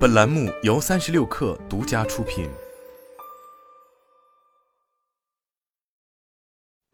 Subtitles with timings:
[0.00, 2.48] 本栏目由三十六氪独家出品。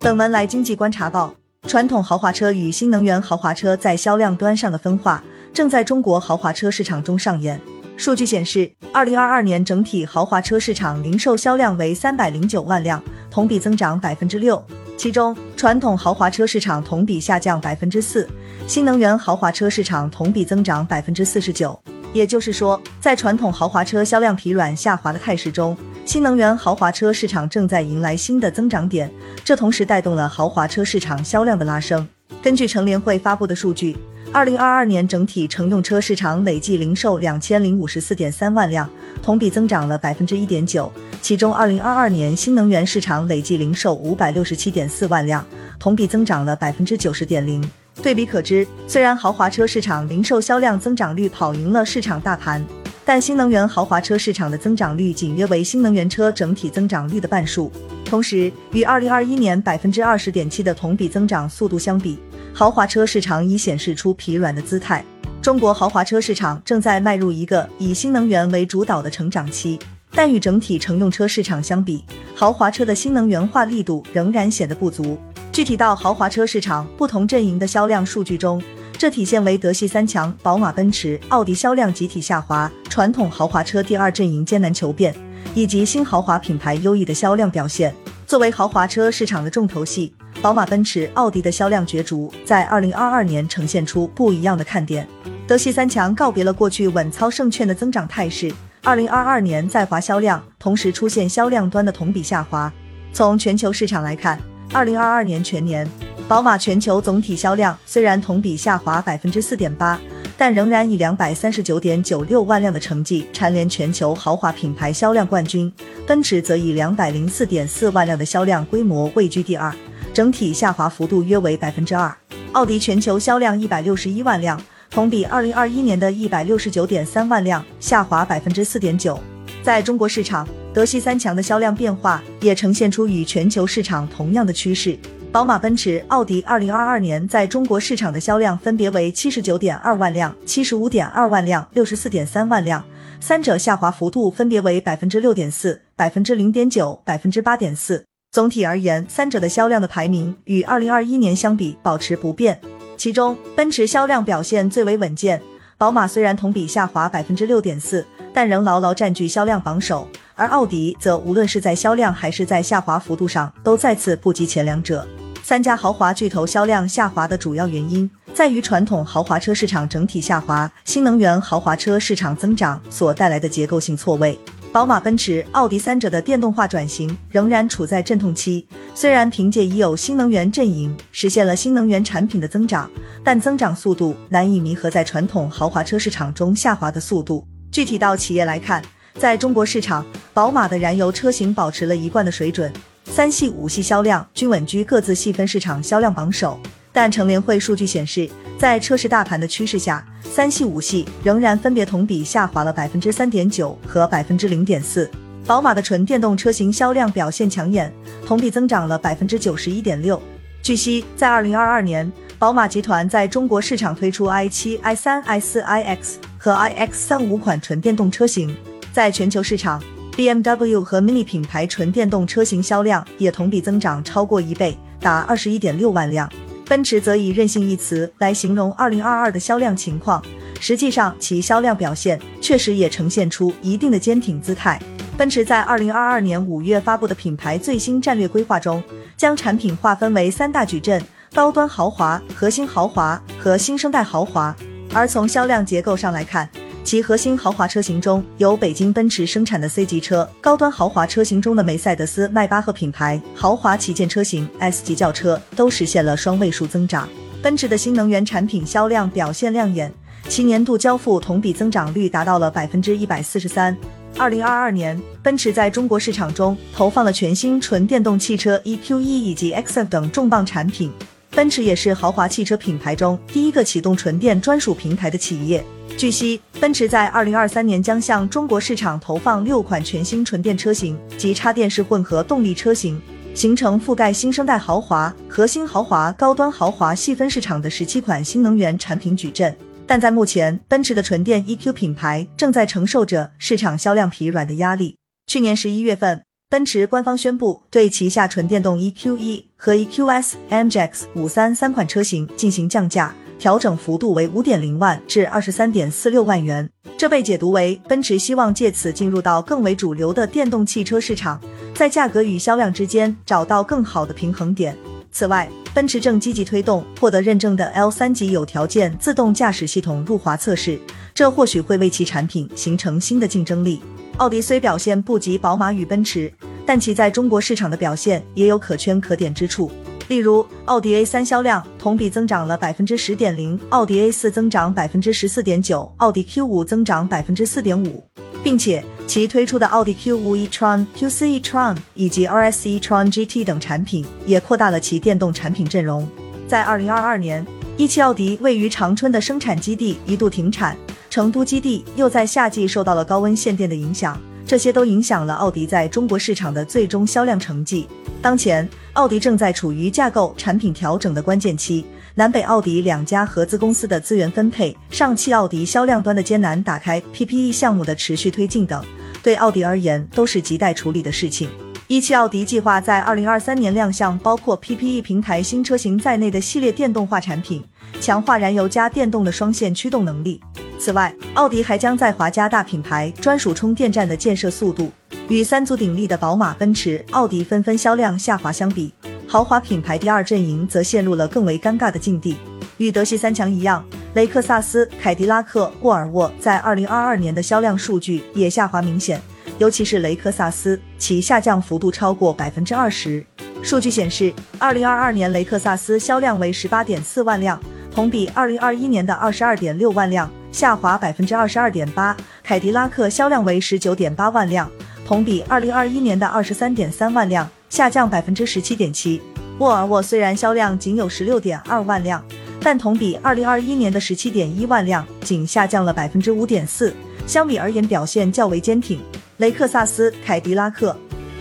[0.01, 1.32] 本文来经济观察报，
[1.69, 5.22] 传统豪华车与新能源豪华车在销量端上的分化，
[5.54, 7.61] 正在中国豪华车市场中上演。
[7.96, 13.00] 数据显示，二零二二年整体豪华车市场零售销量为三百零九万辆，
[13.30, 14.61] 同比增长百分之六。
[14.96, 18.29] 其中，传统豪华车市场同比下降百分之四，
[18.66, 21.80] 新能源豪华车市场同比增长百分之四十九。
[22.17, 29.13] 也就是说，在传统豪华车销量疲软下滑的态势中，新能源豪华车市场正在迎来新的增长点，
[29.45, 32.09] 这同时带动了豪华车市场销量的拉升。
[32.42, 33.95] 根据乘联会发布的数据，
[34.33, 38.89] 二零二二年整体乘用车市场累计零售两千零五十四点三万辆，
[39.23, 40.91] 同比增长了百分之一点九。
[41.20, 45.45] 其中，二零二二年新能源市场累计零售五百六十七点四万辆，
[45.78, 47.62] 同比增长了百分之九十点零。
[48.03, 52.64] 对比可知，虽然豪华车市场零售销量增长率跑赢了市场大盘，
[53.05, 57.73] 但新能源豪华车市场的增长率仅约为新能源车整体增长率的半数。
[58.05, 62.19] 同时，与二零二一年百分之二十点七的同比增长速度相比，
[62.53, 65.05] 豪华车市场已显示出疲软的姿态。
[65.42, 69.79] 中国豪华车市场正在迈入一个以新能源为主导的成长期。
[70.13, 72.03] 但与整体乘用车市场相比，
[72.35, 75.19] 豪华车的新能源化力度仍然显得不足。
[75.57, 78.62] 具体到豪华车市场不同阵营的销量数据中，
[78.99, 85.15] 这体现为德系三强宝马、奔驰、奥迪销量集体下滑，传统豪华车第二阵营艰难求变，
[85.55, 87.95] 以及新豪华品牌优异的销量表现。
[88.27, 95.09] 作为豪华车市场的重头戏，宝马、奔驰、奥迪的销量角逐在二零二二年呈现出不一样的看点。
[95.48, 98.53] 德系三强告别了过去稳操胜券的增长态势。
[98.85, 102.70] 二零二二年在华销量同时出现销量端的同比下滑。
[103.15, 104.39] 从全球市场来看，
[104.72, 105.89] 二零二二年全年，
[106.28, 109.98] 宝马全球总体销量虽然同比下滑百分之四点八，
[110.36, 115.73] 但仍然以两百三十九点九六万辆的成绩蝉联全球豪华品牌销量冠军。
[116.06, 119.75] 奔驰则以两百零四点四万辆的销量规模位居第二，
[120.12, 122.14] 整体下滑幅度约为百分之二。
[122.52, 124.61] 奥迪全球销量一百六十一万辆。
[124.89, 129.18] 同比二零二一年的一百六十九点三万辆下滑百分之四点九。
[129.62, 134.94] 在中国市场，德系三强的销量变化也呈现出与全球市场同样的趋势。
[135.32, 142.84] 宝马、奔驰、奥迪二零二二年在中国市场的销量分别为七十九点二万辆、七十五点二万辆、六十四点三万辆，
[143.20, 148.04] 三者下滑幅度分别为百分之六点四、百分之零点九、百分之八点四。
[148.31, 152.60] 总体而言，三者的销量的排名与二零二一年相比保持不变。
[152.98, 155.41] 其中，奔驰销量表现最为稳健。
[155.78, 158.04] 宝马虽然同比下滑百分之六点四，
[158.34, 160.06] 但仍牢牢占据销量榜首。
[160.36, 165.06] 而奥迪则无论是在销量还是在下滑幅度上，都再次不及前两者。
[165.42, 174.38] 三家豪华巨头销量下滑的主要原因，在于传统豪华车市场整体下滑，新能源豪华车市场增长所带来的结构性错位。
[174.72, 178.68] 宝马、奔驰、奥迪三者的电动化转型仍然处在阵痛期。
[178.94, 182.91] 虽然凭借已有新能源阵营实现了新能源产品的增长，
[183.24, 187.47] 但增长速度难以弥合在传统豪华车市场中下滑的速度。
[187.72, 188.82] 具体到企业来看，
[189.19, 190.04] 在中国市场，
[190.34, 192.71] 宝马的燃油车型保持了一贯的水准，
[193.06, 196.60] 三系、五系销量均稳居各自细分市场销量榜首。
[196.93, 198.28] 但乘联会数据显示，
[198.59, 205.10] 在车市大盘的趋势下，三系、五系仍然分别同比下滑了百分之三点九和百分之零点四。
[205.47, 207.91] 宝马的纯电动车型销量表现抢眼，
[208.27, 210.21] 同比增长了百分之九十一点六。
[210.62, 218.54] 据悉，在二零二二年，宝马集团在中国市场推出 i 七、i 三、i 四、iX 和 iX 三五款纯电动车型，
[218.96, 219.78] 在全球市场
[220.16, 226.26] ，BMW 和 Mini 品牌纯电动车型销量也同比增长超过一倍，达二十一点六万辆。
[226.66, 230.24] 奔驰则以任性一词来形容二零二二的销量情况，
[230.60, 234.80] 实际上其销量表现确实也呈现出一定的坚挺姿态。
[235.14, 238.82] 奔驰在二零二二年五月发布的品牌最新战略规划中，
[239.14, 241.02] 将产品划分为三大矩阵：
[241.34, 244.56] 高端豪华、核心豪华和新生代豪华。
[244.94, 246.48] 而从销量结构上来看，
[246.86, 257.09] 其核心豪华车型中由北京奔驰生产的 C 级车，高端豪华车型中的梅赛德斯迈巴赫品牌豪华旗舰车型 S 级轿车都实现了双位数增长。
[257.43, 259.93] 奔驰的新能源产品销量表现亮眼，
[260.29, 263.77] 其年度交付同比增长率达到了百分之一百四十三。
[264.17, 270.93] 二零二二年，奔驰在中国市场中投放了全新纯电动汽车 EQE 以及 XF 等重磅产品。
[271.33, 275.62] 奔驰也是豪华汽车品牌中第一个启动纯电专属平台的企业。
[275.99, 283.00] 据悉，奔驰在二零二三年将向中国市场投放六款全新纯电车型及插电式混合动力车型，
[283.33, 289.56] 形成覆盖新生代豪华、核心豪华、高端豪华细分市场的十七款新能源产品矩阵。
[289.87, 294.97] 但在目前，奔驰的纯电 EQ 品牌正在承受着市场销量疲软的压力。
[295.27, 306.69] 去年十一月份，奔驰官方宣布对旗下纯电动 EQE 和 EQS MGX 五三三款车型进行降价，调整幅度为五点零万至二十三点四六万元。
[306.97, 311.41] 这被解读为奔驰希望借此进入到更为主流的电动汽车市场，
[311.75, 314.77] 在价格与销量之间找到更好的平衡点。
[315.12, 320.79] 此外，奔驰正积极推动获得认证的 L 三级有条件自动驾驶系统入华测试，
[321.15, 323.81] 这或许会为其产品形成新的竞争力。
[324.19, 326.33] 奥迪虽表现不及宝马与奔驰，
[326.65, 329.71] 但其在中国市场的表现也有可圈可点之处。
[330.08, 338.05] 例如，奥迪 A 三销量同比增长了百分之十点零，奥迪 A 四增长百分之十四点九，奥迪 Q 五增长百分之四点五，
[338.44, 346.09] 并且其推出的奥迪 Q 五 e-tron、QC e-tron 以及 RS e-tron GT 等产品也扩大了其电动产品阵容。
[346.47, 347.44] 在二零二二年，
[347.76, 350.76] 一汽奥迪位于长春的生产基地一度停产，
[351.11, 354.17] 成都基地又在夏季受到了高温限电的影响，
[354.47, 357.89] 这些都影响了奥迪在中国市场的最终销量成绩。
[358.23, 361.85] 当前，奥迪正在处于架构产品调整的关键期，
[362.15, 368.85] 南北奥迪两家合资公司的资源分配、上汽奥迪销量端的艰难打开 PPE 项目的持续推进等，
[369.21, 371.51] 对奥迪而言都是亟待处理的事情。
[371.89, 377.63] 一汽奥迪计划在二零二三年亮相包括 PPE 平台新车型在内的系列电动化产品，
[378.01, 380.41] 强化燃油加电动的双线驱动能力。
[380.78, 384.90] 此外，奥迪还将在华加大品牌专属充电站的建设速度。
[385.28, 388.93] 与三足鼎立的宝马、奔驰、奥迪纷纷销量下滑相比，
[389.26, 392.37] 豪华品牌第二阵营则陷入了更为尴尬的境地。
[392.76, 393.84] 与德系三强一样，
[394.14, 399.20] 雷克萨斯、凯迪拉克、沃尔沃在二零二二年的销量数据也下滑明显，
[399.58, 403.25] 尤其是雷克萨斯，其下降幅度超过百分之二十。
[403.62, 407.58] 数据显示，二零二二年雷克萨斯销量为十八点四万辆，
[407.90, 414.67] 同比二零二一年的二十二点六万辆下滑百分之二十二点八；凯迪拉克销量为十九点八万辆。
[415.05, 419.20] 同比二零二一年的二十三点三万辆下降百分之十七点七。
[419.58, 422.25] 沃尔沃虽然销量仅有十六点二万辆，
[422.62, 426.91] 但同比二零二一年的十七点一万辆仅下降了百分之五点四，
[427.26, 428.99] 相比而言表现较为坚挺。
[429.37, 430.97] 雷克萨斯、凯迪拉克、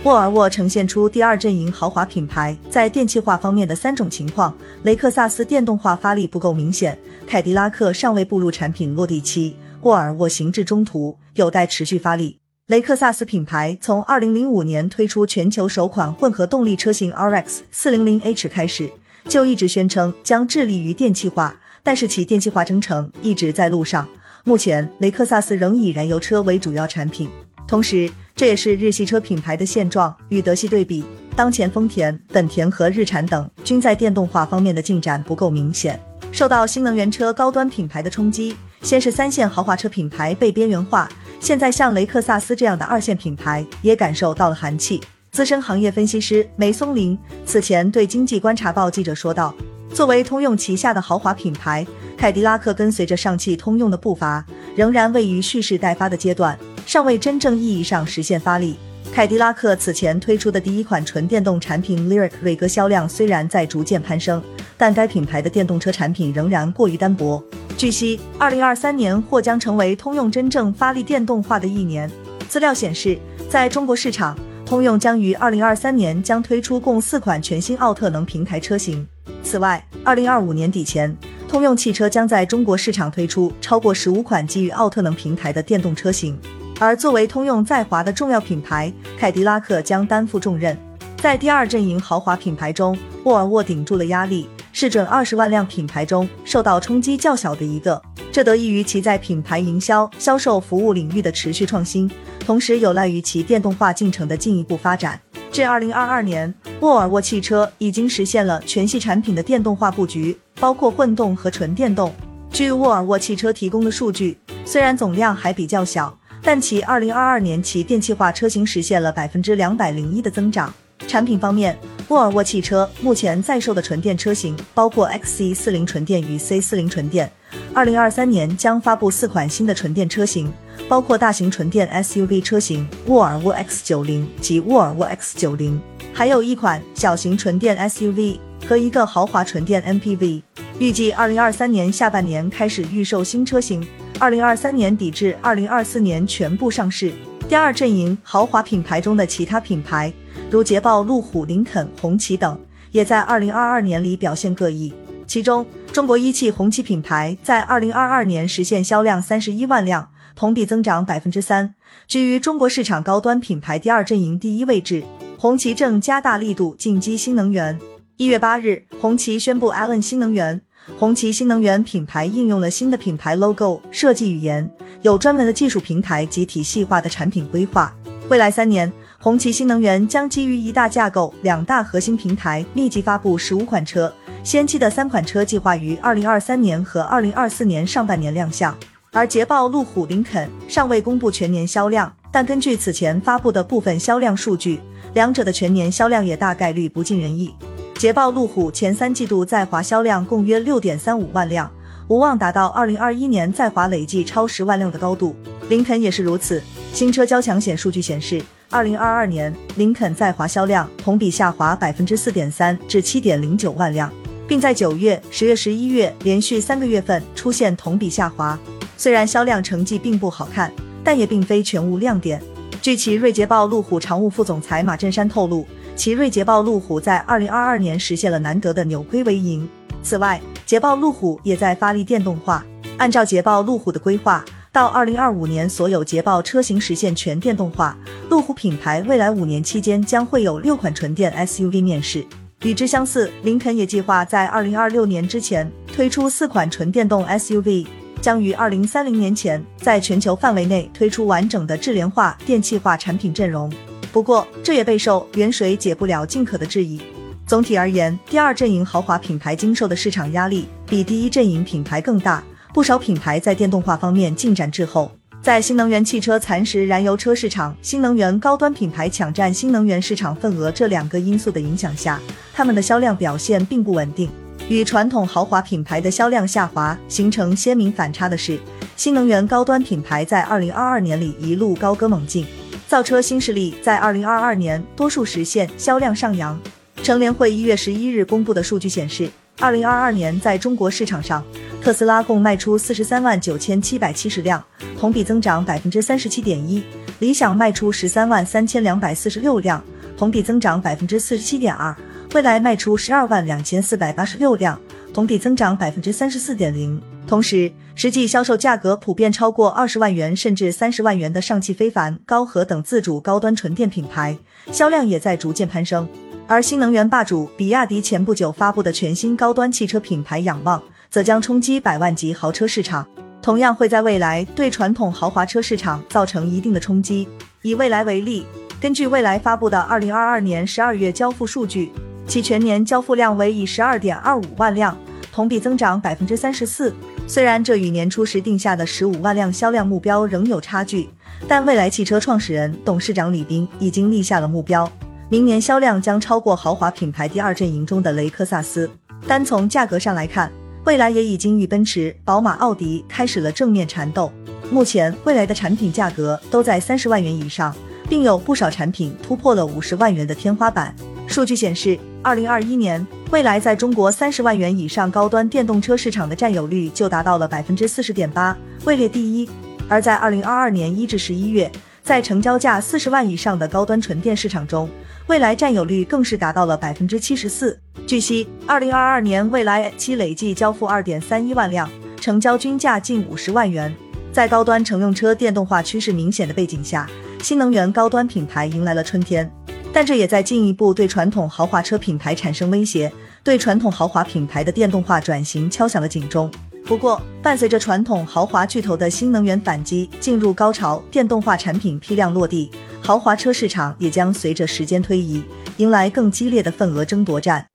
[0.06, 12.38] 沃尔沃呈现出第二阵营豪华品牌在电气化方面的三种情况：雷克萨斯电动化发力不够明显，凯迪拉克尚未步入产品落地期，沃尔沃行至中途，有待持续发力。
[12.68, 18.88] 雷克萨斯品牌从二零零五年推出全球首款混合动力车型 RX 四零零 H 开始，
[19.28, 24.06] 就一直宣称将致力于电气化，但是其电气化征程一直在路上。
[24.44, 27.28] 目前，雷克萨斯仍以燃油车为主要产品，
[27.66, 30.14] 同时这也是日系车品牌的现状。
[30.28, 31.04] 与德系对比，
[31.34, 36.00] 当前丰田、本田和日产等均在电动化方面的进展不够明显。
[36.32, 41.08] 受到新能源车高端品牌的冲击，先是三线豪华车品牌被边缘化。
[41.40, 45.00] 现在像雷克萨斯这样的二线品牌也感受到了寒气。
[45.30, 49.54] 资深行业分析师梅松林此前对经济观察报记者说道
[49.92, 51.86] ：“作为通用旗下的豪华品牌，
[52.16, 58.76] 凯迪拉克跟随着上汽通用的步伐，仍然位于蓄势待发的阶段，尚未真正意义上实现发力。
[59.12, 64.42] 凯迪拉克此前推出的第一款纯电动产品 Lyric 锐格销量虽然在逐渐攀升，
[64.76, 67.42] 但该品牌的电动车产品仍然过于单薄。”
[67.76, 72.10] 据悉，二零二三年或将成为通用真正发力电动化的一年。
[72.48, 73.18] 资料显示，
[73.50, 79.06] 在中国市场，通用将于二零二三年将推出共四款全新奥特能平台车型。
[79.42, 81.14] 此外，二零二五年底前，
[81.48, 86.38] 通用汽车将在中国市场推出超过十五款基于奥特能平台的电动车型。
[86.78, 90.76] 而作为通用在华的重要品牌，凯迪拉克将担负重任，
[91.16, 94.48] 在第二阵营豪华品牌中，沃尔沃顶住了压力。
[94.72, 97.98] 是准二十万辆品牌中受到冲击较小的一个，
[98.30, 105.18] 这得益于其在品牌营销、销售服务领域的持续创新，同时有赖于其电动化进程的进一步发展。
[105.50, 112.14] 至二零二二年，沃尔沃汽车已经实现了全系产品的电动化布局，包括混动和纯电动。
[112.50, 116.14] 据沃尔沃汽车提供的数据，虽然总量还比较小，
[116.46, 120.72] 但其二零二二年其电气化车型实现了百分之两百零一的增长。
[121.08, 121.76] 产品方面，
[122.06, 127.28] 沃尔沃汽车目前在售的纯电车型包括 XC 四零纯电与 C 四零纯电。
[127.74, 130.52] 二零二三年将发布四款新的纯电车型，
[130.88, 135.80] 包括大型纯电 SUV 车型沃尔沃 X 九零及沃尔沃 X 九零，
[136.12, 138.38] 还有一款小型纯电 SUV
[138.68, 140.42] 和一个豪华纯电 MPV。
[140.78, 143.84] 预计二零二三年下半年开始预售新车型，
[144.18, 147.12] 二零二三年底至二零二四年全部上市。
[147.46, 150.10] 第二阵营豪华品牌中的其他品牌。
[150.50, 152.58] 如捷豹、路虎、林肯、红旗等，
[152.92, 154.92] 也在二零二二年里表现各异。
[155.26, 161.74] 其中，中国一汽红旗品牌在二零二二年实现销量三十一万辆，同比增长百分之三，
[162.08, 165.04] 居于中国市场高端品牌第二阵营第一位置。
[165.36, 167.78] 红旗正加大力度进击新能源。
[168.18, 170.58] 一月八日，红旗宣布 Allen 新能源。
[170.98, 174.70] 红旗新能源品牌应用了新的品牌 logo 设计语言，
[175.02, 177.94] 有专门的技术平台及体系化的产品规划。
[178.30, 184.10] 未来三年，红旗新能源将基于一大架构、两大核心平台，密集发布十五款车。
[184.42, 188.74] 先期的三款车计划于二零二三年和二零二四年上半年亮相，
[189.12, 194.80] 而捷豹、路虎、林肯尚未公布全年销量，但根据此前发布的部分销量数据，
[195.12, 197.54] 两者的全年销量也大概率不尽人意。
[197.98, 201.70] 捷豹、路虎前三季度在华销量共约六点三五万辆，
[202.08, 205.34] 无望达到二零二一年在华累计超十万辆的高度。
[205.70, 206.62] 林肯也是如此，
[206.92, 214.12] 新车交强险数据显示，二零二二年林肯在华销量同比下滑百分之四点三至七点零九万辆。
[214.46, 218.56] 并在九月、十月、十一月连续三个月份出现同比下滑。
[218.96, 220.70] 虽然销量成绩并不好看，
[221.02, 222.40] 但也并非全无亮点。
[222.80, 229.66] 据奇瑞捷豹路虎常务副总裁马振山透露，奇瑞捷豹路虎在二零二二年实现了难得的扭亏为盈。
[230.02, 232.64] 此外，捷豹路虎也在发力电动化。
[232.98, 237.96] 按照捷豹路虎的规划，到二零二五年所有捷豹车型实现全电动化。
[238.28, 242.24] 路虎品牌未来五年期间将会有六款纯电 SUV 面世。
[242.62, 247.86] 与之相似，林肯也计划在二零二六年之前推出四款纯电动 SUV，
[248.20, 253.72] 将于二零三零年前在全球范围内推出完整的智联化电气化产品阵容。
[254.16, 256.98] 不过，这也备受远水解不了近渴的质疑。
[257.46, 262.42] 总体而言，第二阵营豪华品牌经受的市场压力比第一阵营品牌更大，
[262.72, 265.12] 不少品牌在电动化方面进展滞后。
[265.42, 272.18] 在新能源汽车蚕食燃油车市场、新能源高端品牌抢占新能源市场份额这两个因素的影响下，
[272.54, 274.30] 他们的销量表现并不稳定。
[274.70, 278.58] 与传统豪华品牌的销量下滑形成鲜明反差的是，
[278.96, 282.46] 新能源高端品牌在二零二二年里一路高歌猛进，
[282.88, 286.58] 造车新势力在二零二二年多数实现销量上扬。
[287.02, 289.28] 乘联会一月十一日公布的数据显示，
[289.58, 291.44] 二零二二年在中国市场上。
[291.82, 294.60] 特斯拉共卖出四十三万九千七百七十辆，
[294.98, 296.82] 同比增长百分之三十七点一；
[297.20, 299.80] 理想卖出十三万三千两百四十六辆，
[300.16, 301.94] 同比增长百分之四十七点二；
[302.32, 304.76] 蔚来卖出十二万两千四百八十六辆，
[305.14, 307.00] 同比增长百分之三十四点零。
[307.26, 314.38] 同时，实际销售价格普遍超过二十万元甚至三十万元的上汽非凡、高和等自主高端纯电品牌
[314.70, 316.08] 销量也在逐渐攀升。
[316.46, 320.82] 而新能源霸主比亚迪前不久发布的全新高端汽车品牌仰望。
[321.08, 323.06] 则将冲击百万级豪车市场，
[323.40, 327.26] 同样会在未来对传统豪华车市场造成一定的冲击。
[327.62, 328.44] 以蔚来为例，
[328.80, 331.90] 根据蔚来发布的二零二二年十二月交付数据，
[332.26, 334.94] 其全年交付量为以十二点二五万辆，
[335.32, 336.92] 同比增长百分之三十四。
[337.28, 341.08] 虽然这与年初时定下的十五万辆销量目标仍有差距，
[341.48, 344.90] 但蔚来汽车创始人、董事长李斌已经立下了目标，
[345.28, 348.88] 明年销量将超过豪华品牌第二阵营中的雷克萨斯。
[349.26, 350.50] 单从价格上来看，
[350.84, 354.32] 蔚来也已经与奔驰、宝马、奥迪开始了正面缠斗。
[354.70, 357.74] 目前，蔚来的产品价格都在三十万元以上，
[358.08, 360.94] 并有不少产品突破了五十万元的天花板。
[361.26, 369.48] 数据显示，二零二一年，蔚来在中国三十万元以上高端电动车市场的占有率就达到了百分之四十点八，位列第一。
[369.88, 371.70] 而在二零二二年一至十一月，
[372.02, 374.88] 在成交价四十万以上的高端纯电市场中，
[375.26, 377.78] 蔚来占有率更是达到了百分之七十四。
[378.06, 381.90] 据悉，二零二二年蔚来其累计交付二点三一万辆，
[382.20, 383.94] 成交均价近五十万元。
[384.32, 387.08] 在高端乘用车电动化趋势明显的背景下，
[387.42, 389.50] 新能源高端品牌迎来了春天。
[389.96, 393.10] 但这也在进一步对传统豪华车品牌产生威胁，
[393.42, 396.50] 对传统豪华品牌的电动化转型敲响了警钟。
[396.84, 402.70] 不过，伴随着传统豪华巨头的新能源反击进入高潮，电动化产品批量落地，
[403.02, 405.42] 豪华车市场也将随着时间推移，
[405.78, 407.66] 迎来更激烈的份额争夺战。